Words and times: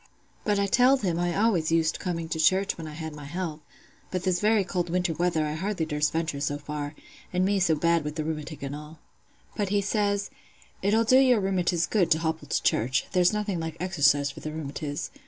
"But 0.43 0.57
I 0.57 0.65
telled 0.65 1.03
him 1.03 1.19
I 1.19 1.37
always 1.37 1.71
used 1.71 1.99
coming 1.99 2.27
to 2.29 2.39
church 2.39 2.75
when 2.75 2.87
I 2.87 2.93
had 2.93 3.13
my 3.13 3.25
health; 3.25 3.59
but 4.09 4.23
this 4.23 4.39
very 4.39 4.63
cold 4.63 4.89
winter 4.89 5.13
weather 5.13 5.45
I 5.45 5.53
hardly 5.53 5.85
durst 5.85 6.11
venture 6.11 6.39
so 6.41 6.57
far—and 6.57 7.45
me 7.45 7.59
so 7.59 7.75
bad 7.75 8.03
wi' 8.03 8.09
th' 8.09 8.25
rheumatic 8.25 8.63
and 8.63 8.75
all. 8.75 8.97
"But 9.55 9.69
he 9.69 9.79
says, 9.79 10.31
'It'll 10.81 11.03
do 11.03 11.19
your 11.19 11.39
rheumatiz 11.39 11.85
good 11.85 12.09
to 12.09 12.17
hobble 12.17 12.47
to 12.47 12.63
church: 12.63 13.05
there's 13.11 13.31
nothing 13.31 13.59
like 13.59 13.77
exercise 13.79 14.31
for 14.31 14.39
the 14.39 14.51
rheumatiz. 14.51 15.11